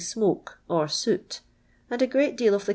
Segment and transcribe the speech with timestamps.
[0.01, 1.41] iinoke or tojl,
[1.91, 2.69] and a great lea; of the c.